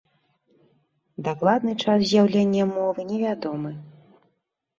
Дакладны 1.27 1.73
час 1.83 1.99
з'яўлення 2.13 2.63
мовы 2.73 3.07
невядомы. 3.11 3.71